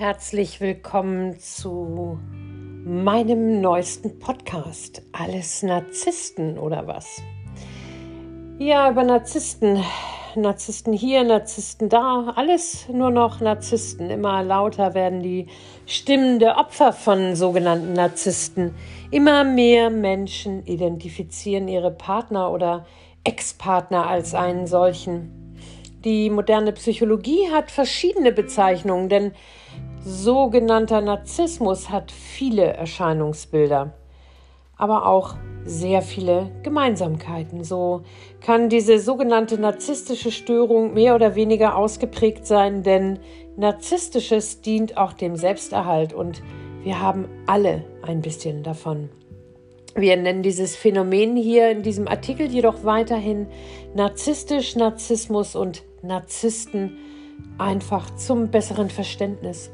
[0.00, 2.18] Herzlich willkommen zu
[2.86, 5.02] meinem neuesten Podcast.
[5.12, 7.20] Alles Narzissten oder was?
[8.58, 9.84] Ja, über Narzissten.
[10.36, 14.08] Narzissten hier, Narzissten da, alles nur noch Narzissten.
[14.08, 15.48] Immer lauter werden die
[15.84, 18.74] Stimmen der Opfer von sogenannten Narzissten.
[19.10, 22.86] Immer mehr Menschen identifizieren ihre Partner oder
[23.24, 25.36] Ex-Partner als einen solchen.
[26.06, 29.32] Die moderne Psychologie hat verschiedene Bezeichnungen, denn
[30.04, 33.92] sogenannter Narzissmus hat viele Erscheinungsbilder,
[34.76, 37.64] aber auch sehr viele Gemeinsamkeiten.
[37.64, 38.02] So
[38.40, 43.18] kann diese sogenannte narzisstische Störung mehr oder weniger ausgeprägt sein, denn
[43.56, 46.42] narzisstisches dient auch dem Selbsterhalt und
[46.82, 49.10] wir haben alle ein bisschen davon.
[49.94, 53.48] Wir nennen dieses Phänomen hier in diesem Artikel jedoch weiterhin
[53.94, 56.96] narzisstisch, Narzissmus und Narzissten
[57.58, 59.70] einfach zum besseren Verständnis.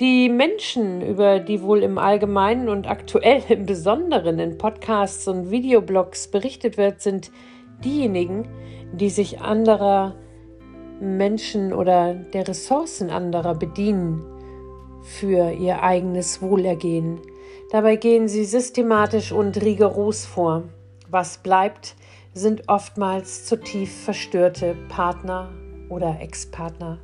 [0.00, 6.28] Die Menschen, über die wohl im Allgemeinen und aktuell im Besonderen in Podcasts und Videoblogs
[6.28, 7.32] berichtet wird, sind
[7.84, 8.48] diejenigen,
[8.92, 10.14] die sich anderer
[11.00, 14.24] Menschen oder der Ressourcen anderer bedienen
[15.02, 17.20] für ihr eigenes Wohlergehen.
[17.70, 20.64] Dabei gehen sie systematisch und rigoros vor.
[21.10, 21.96] Was bleibt,
[22.34, 25.50] sind oftmals zu tief verstörte Partner
[25.88, 26.98] oder Ex-Partner,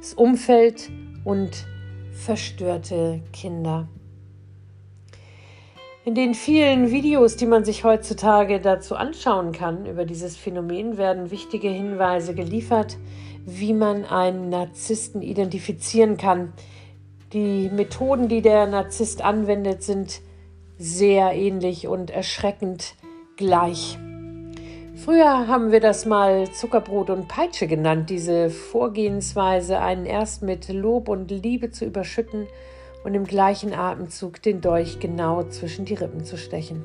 [0.00, 0.90] zerstörtes Umfeld
[1.24, 1.66] und
[2.12, 3.88] verstörte Kinder.
[6.04, 11.30] In den vielen Videos, die man sich heutzutage dazu anschauen kann über dieses Phänomen, werden
[11.30, 12.96] wichtige Hinweise geliefert,
[13.44, 16.54] wie man einen Narzissten identifizieren kann.
[17.32, 20.22] Die Methoden, die der Narzisst anwendet, sind
[20.78, 22.94] sehr ähnlich und erschreckend
[23.36, 23.98] gleich.
[25.04, 31.08] Früher haben wir das mal Zuckerbrot und Peitsche genannt, diese Vorgehensweise, einen erst mit Lob
[31.08, 32.46] und Liebe zu überschütten
[33.02, 36.84] und im gleichen Atemzug den Dolch genau zwischen die Rippen zu stechen.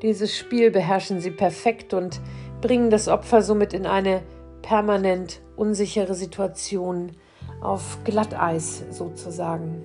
[0.00, 2.22] Dieses Spiel beherrschen sie perfekt und
[2.62, 4.22] bringen das Opfer somit in eine
[4.62, 7.12] permanent unsichere Situation
[7.60, 9.84] auf Glatteis sozusagen.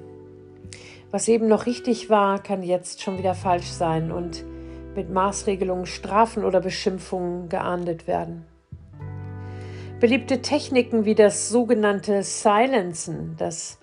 [1.11, 4.45] Was eben noch richtig war, kann jetzt schon wieder falsch sein und
[4.95, 8.45] mit Maßregelungen, Strafen oder Beschimpfungen geahndet werden.
[9.99, 13.79] Beliebte Techniken wie das sogenannte Silenzen, das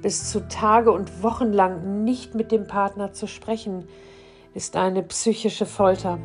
[0.00, 3.88] bis zu Tage und Wochen lang nicht mit dem Partner zu sprechen,
[4.54, 6.18] ist eine psychische Folter.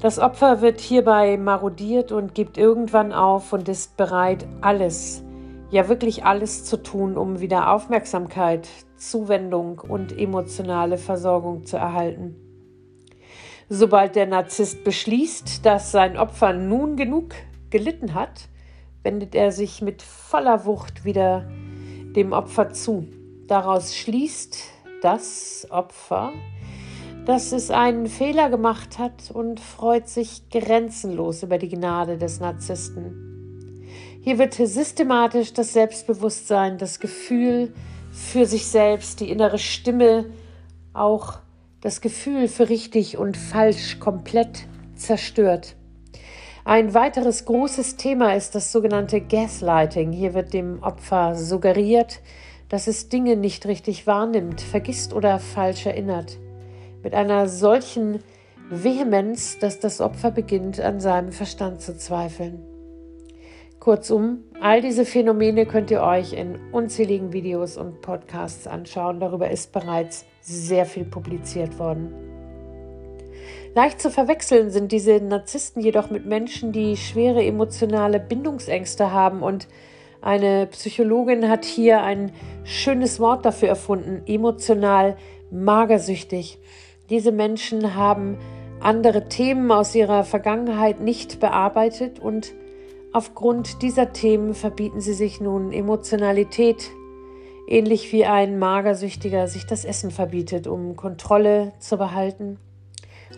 [0.00, 5.22] Das Opfer wird hierbei marodiert und gibt irgendwann auf und ist bereit, alles,
[5.70, 12.45] ja wirklich alles zu tun, um wieder Aufmerksamkeit, Zuwendung und emotionale Versorgung zu erhalten.
[13.68, 17.34] Sobald der Narzisst beschließt, dass sein Opfer nun genug
[17.70, 18.48] gelitten hat,
[19.02, 21.48] wendet er sich mit voller Wucht wieder
[22.14, 23.08] dem Opfer zu.
[23.48, 24.58] Daraus schließt
[25.02, 26.32] das Opfer,
[27.24, 33.82] dass es einen Fehler gemacht hat und freut sich grenzenlos über die Gnade des Narzissten.
[34.20, 37.74] Hier wird systematisch das Selbstbewusstsein, das Gefühl
[38.12, 40.26] für sich selbst, die innere Stimme
[40.92, 41.40] auch
[41.86, 44.66] das Gefühl für richtig und falsch komplett
[44.96, 45.76] zerstört.
[46.64, 50.10] Ein weiteres großes Thema ist das sogenannte Gaslighting.
[50.10, 52.22] Hier wird dem Opfer suggeriert,
[52.68, 56.38] dass es Dinge nicht richtig wahrnimmt, vergisst oder falsch erinnert.
[57.04, 58.18] Mit einer solchen
[58.68, 62.64] Vehemenz, dass das Opfer beginnt, an seinem Verstand zu zweifeln.
[63.78, 69.20] Kurzum, all diese Phänomene könnt ihr euch in unzähligen Videos und Podcasts anschauen.
[69.20, 72.12] Darüber ist bereits sehr viel publiziert worden.
[73.74, 79.68] Leicht zu verwechseln sind diese Narzissten jedoch mit Menschen, die schwere emotionale Bindungsängste haben und
[80.22, 82.32] eine Psychologin hat hier ein
[82.64, 85.16] schönes Wort dafür erfunden, emotional
[85.50, 86.58] magersüchtig.
[87.10, 88.38] Diese Menschen haben
[88.80, 92.54] andere Themen aus ihrer Vergangenheit nicht bearbeitet und
[93.16, 96.90] Aufgrund dieser Themen verbieten sie sich nun Emotionalität,
[97.66, 102.58] ähnlich wie ein Magersüchtiger sich das Essen verbietet, um Kontrolle zu behalten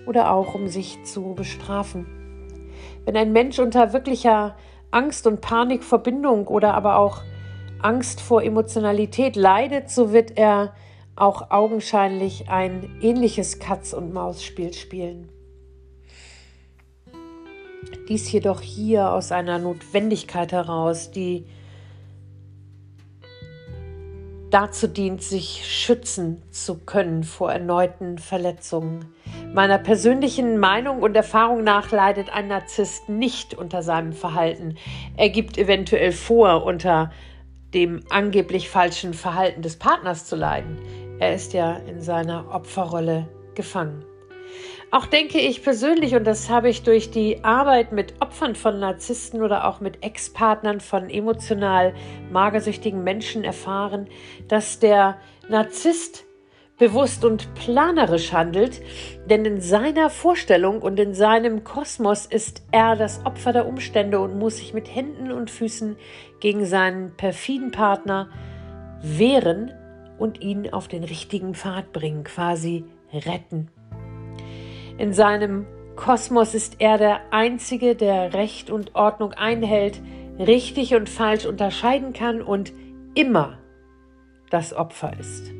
[0.06, 2.06] oder auch um sich zu bestrafen.
[3.04, 4.56] Wenn ein Mensch unter wirklicher
[4.90, 7.22] Angst und Panik vor Bindung oder aber auch
[7.80, 10.74] Angst vor Emotionalität leidet, so wird er
[11.16, 15.28] auch augenscheinlich ein ähnliches Katz-und-Maus-Spiel spielen.
[18.08, 21.46] Dies jedoch hier aus einer Notwendigkeit heraus, die
[24.50, 29.12] dazu dient, sich schützen zu können vor erneuten Verletzungen.
[29.52, 34.76] Meiner persönlichen Meinung und Erfahrung nach leidet ein Narzisst nicht unter seinem Verhalten.
[35.16, 37.10] Er gibt eventuell vor, unter
[37.74, 40.78] dem angeblich falschen Verhalten des Partners zu leiden.
[41.18, 44.04] Er ist ja in seiner Opferrolle gefangen.
[44.90, 49.42] Auch denke ich persönlich, und das habe ich durch die Arbeit mit Opfern von Narzissten
[49.42, 51.94] oder auch mit Ex-Partnern von emotional
[52.32, 54.08] magersüchtigen Menschen erfahren,
[54.48, 55.18] dass der
[55.50, 56.24] Narzisst
[56.78, 58.80] bewusst und planerisch handelt,
[59.26, 64.38] denn in seiner Vorstellung und in seinem Kosmos ist er das Opfer der Umstände und
[64.38, 65.96] muss sich mit Händen und Füßen
[66.40, 68.30] gegen seinen perfiden Partner
[69.02, 69.72] wehren
[70.18, 73.70] und ihn auf den richtigen Pfad bringen, quasi retten.
[74.98, 75.64] In seinem
[75.94, 80.00] Kosmos ist er der Einzige, der Recht und Ordnung einhält,
[80.38, 82.72] richtig und falsch unterscheiden kann und
[83.14, 83.58] immer
[84.50, 85.52] das Opfer ist.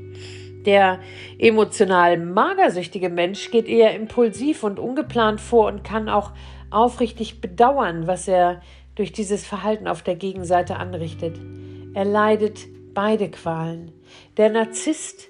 [0.67, 0.99] Der
[1.39, 6.33] emotional magersüchtige Mensch geht eher impulsiv und ungeplant vor und kann auch
[6.71, 8.61] aufrichtig bedauern, was er
[8.97, 11.39] durch dieses Verhalten auf der Gegenseite anrichtet.
[11.95, 13.93] Er leidet beide Qualen.
[14.37, 15.29] Der Narzisst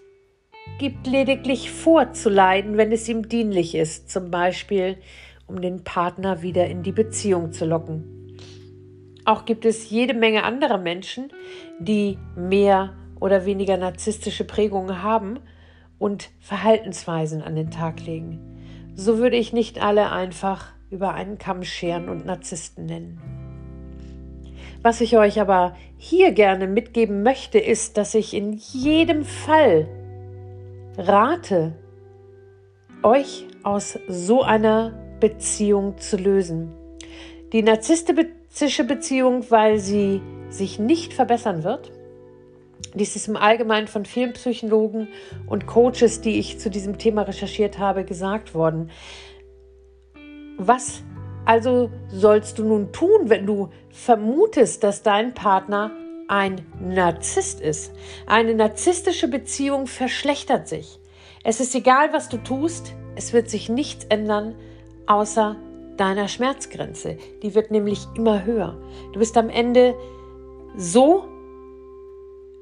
[0.79, 4.99] gibt lediglich vor zu leiden, wenn es ihm dienlich ist, zum Beispiel
[5.47, 8.37] um den Partner wieder in die Beziehung zu locken.
[9.25, 11.31] Auch gibt es jede Menge anderer Menschen,
[11.79, 15.41] die mehr oder weniger narzisstische Prägungen haben
[15.99, 18.38] und Verhaltensweisen an den Tag legen.
[18.94, 23.21] So würde ich nicht alle einfach über einen Kamm scheren und Narzissten nennen.
[24.82, 29.88] Was ich euch aber hier gerne mitgeben möchte, ist, dass ich in jedem Fall
[30.99, 31.75] rate,
[33.05, 36.73] euch aus so einer Beziehung zu lösen.
[37.53, 41.93] Die narzisstische Beziehung, weil sie sich nicht verbessern wird.
[42.95, 45.09] Dies ist im Allgemeinen von vielen Psychologen
[45.47, 48.91] und Coaches, die ich zu diesem Thema recherchiert habe, gesagt worden.
[50.56, 51.05] Was
[51.45, 55.93] also sollst du nun tun, wenn du vermutest, dass dein Partner
[56.29, 57.93] ein Narzisst ist.
[58.27, 61.01] Eine narzisstische Beziehung verschlechtert sich.
[61.43, 64.55] Es ist egal, was du tust, es wird sich nichts ändern,
[65.07, 65.57] außer
[65.97, 67.19] deiner Schmerzgrenze.
[67.43, 68.77] Die wird nämlich immer höher.
[69.13, 69.95] Du bist am Ende
[70.77, 71.25] so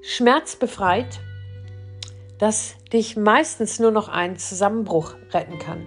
[0.01, 1.21] schmerzbefreit,
[2.39, 5.87] dass dich meistens nur noch ein Zusammenbruch retten kann.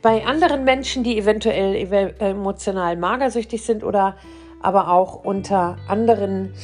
[0.00, 1.74] Bei anderen Menschen, die eventuell
[2.18, 4.16] emotional magersüchtig sind oder
[4.60, 6.54] aber auch unter anderen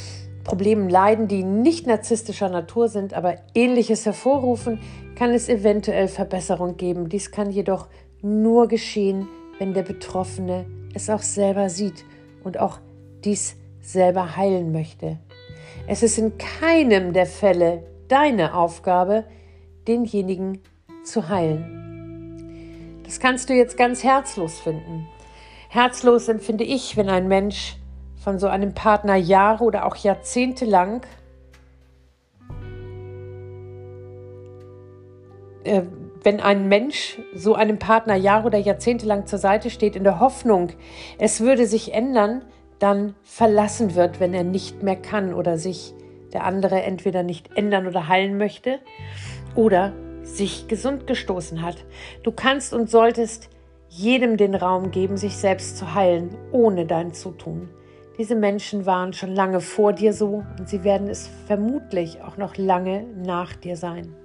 [0.45, 4.79] Problemen leiden, die nicht narzisstischer Natur sind, aber ähnliches hervorrufen,
[5.15, 7.09] kann es eventuell Verbesserung geben.
[7.09, 7.87] Dies kann jedoch
[8.21, 9.27] nur geschehen,
[9.59, 12.05] wenn der Betroffene es auch selber sieht
[12.43, 12.79] und auch
[13.25, 15.17] dies selber heilen möchte.
[15.87, 19.25] Es ist in keinem der Fälle deine Aufgabe,
[19.87, 20.61] denjenigen
[21.03, 23.01] zu heilen.
[23.03, 25.07] Das kannst du jetzt ganz herzlos finden.
[25.69, 27.77] Herzlos empfinde ich, wenn ein Mensch
[28.25, 31.05] von so einem Partner Jahre oder auch Jahrzehnte lang
[35.63, 35.83] äh,
[36.23, 40.19] wenn ein Mensch so einem Partner Jahre oder Jahrzehnte lang zur Seite steht, in der
[40.19, 40.71] Hoffnung,
[41.19, 42.41] es würde sich ändern,
[42.79, 45.93] dann verlassen wird, wenn er nicht mehr kann oder sich
[46.33, 48.79] der andere entweder nicht ändern oder heilen möchte
[49.53, 49.93] oder
[50.23, 51.85] sich gesund gestoßen hat.
[52.23, 53.51] Du kannst und solltest
[53.87, 57.69] jedem den Raum geben, sich selbst zu heilen, ohne dein Zutun.
[58.17, 62.55] Diese Menschen waren schon lange vor dir so und sie werden es vermutlich auch noch
[62.55, 64.15] lange nach dir sein.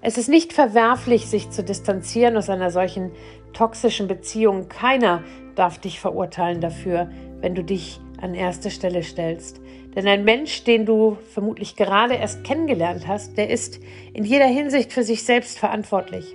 [0.00, 3.12] Es ist nicht verwerflich, sich zu distanzieren aus einer solchen
[3.52, 4.68] toxischen Beziehung.
[4.68, 5.22] Keiner
[5.54, 9.60] darf dich verurteilen dafür, wenn du dich an erste Stelle stellst.
[9.94, 13.78] Denn ein Mensch, den du vermutlich gerade erst kennengelernt hast, der ist
[14.14, 16.34] in jeder Hinsicht für sich selbst verantwortlich.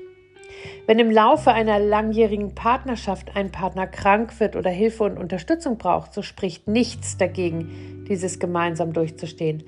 [0.85, 6.13] Wenn im Laufe einer langjährigen Partnerschaft ein Partner krank wird oder Hilfe und Unterstützung braucht,
[6.13, 9.63] so spricht nichts dagegen, dieses gemeinsam durchzustehen.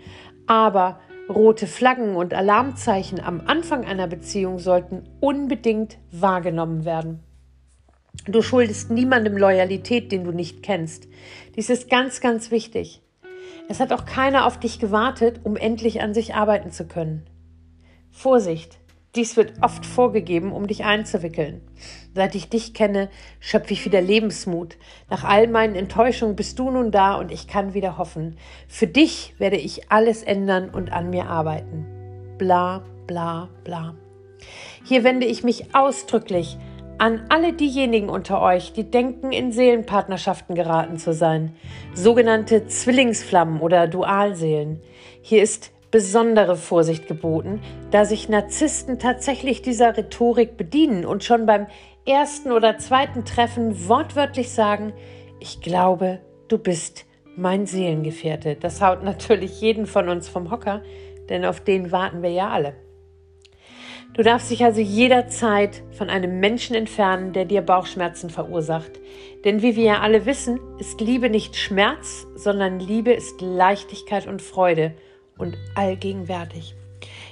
[0.47, 7.19] Aber rote Flaggen und Alarmzeichen am Anfang einer Beziehung sollten unbedingt wahrgenommen werden.
[8.25, 11.07] Du schuldest niemandem Loyalität, den du nicht kennst.
[11.55, 13.01] Dies ist ganz, ganz wichtig.
[13.69, 17.27] Es hat auch keiner auf dich gewartet, um endlich an sich arbeiten zu können.
[18.09, 18.78] Vorsicht,
[19.15, 21.61] dies wird oft vorgegeben, um dich einzuwickeln.
[22.13, 24.77] Seit ich dich kenne, schöpfe ich wieder Lebensmut.
[25.09, 28.37] Nach all meinen Enttäuschungen bist du nun da und ich kann wieder hoffen.
[28.67, 31.85] Für dich werde ich alles ändern und an mir arbeiten.
[32.37, 33.95] Bla, bla, bla.
[34.85, 36.57] Hier wende ich mich ausdrücklich
[36.99, 41.55] an alle diejenigen unter euch, die denken, in Seelenpartnerschaften geraten zu sein,
[41.93, 44.81] sogenannte Zwillingsflammen oder Dualseelen.
[45.21, 51.67] Hier ist besondere Vorsicht geboten, da sich Narzissten tatsächlich dieser Rhetorik bedienen und schon beim
[52.05, 54.93] ersten oder zweiten Treffen wortwörtlich sagen,
[55.39, 57.05] ich glaube, du bist
[57.35, 58.55] mein Seelengefährte.
[58.55, 60.83] Das haut natürlich jeden von uns vom Hocker,
[61.29, 62.75] denn auf den warten wir ja alle.
[64.13, 68.91] Du darfst dich also jederzeit von einem Menschen entfernen, der dir Bauchschmerzen verursacht.
[69.45, 74.41] Denn wie wir ja alle wissen, ist Liebe nicht Schmerz, sondern Liebe ist Leichtigkeit und
[74.41, 74.93] Freude
[75.39, 76.75] und allgegenwärtig.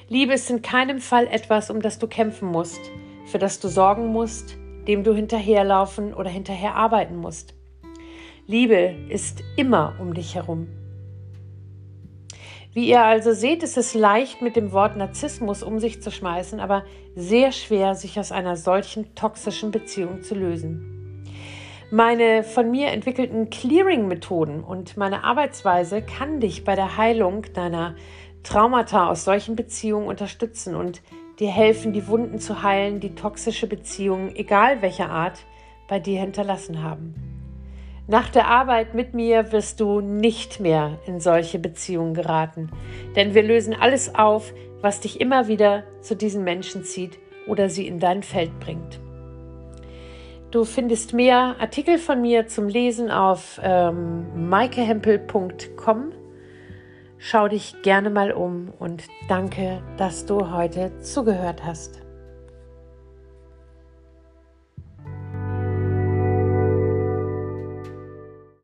[0.10, 2.80] Liebe ist in keinem Fall etwas, um das du kämpfen musst,
[3.26, 7.54] für das du sorgen musst, dem du hinterherlaufen oder hinterher arbeiten musst.
[8.48, 10.68] Liebe ist immer um dich herum.
[12.74, 16.60] Wie ihr also seht, ist es leicht, mit dem Wort Narzissmus um sich zu schmeißen,
[16.60, 16.86] aber
[17.16, 20.97] sehr schwer, sich aus einer solchen toxischen Beziehung zu lösen.
[21.90, 27.96] Meine von mir entwickelten Clearing-Methoden und meine Arbeitsweise kann dich bei der Heilung deiner
[28.44, 31.02] Traumata aus solchen Beziehungen unterstützen und
[31.40, 35.46] dir helfen, die Wunden zu heilen, die toxische Beziehungen, egal welcher Art,
[35.88, 37.16] bei dir hinterlassen haben.
[38.06, 42.70] Nach der Arbeit mit mir wirst du nicht mehr in solche Beziehungen geraten,
[43.16, 47.18] denn wir lösen alles auf, was dich immer wieder zu diesen Menschen zieht
[47.48, 49.00] oder sie in dein Feld bringt.
[50.52, 56.14] Du findest mehr Artikel von mir zum Lesen auf ähm, maikehempel.com.
[57.18, 62.07] Schau dich gerne mal um und danke, dass du heute zugehört hast.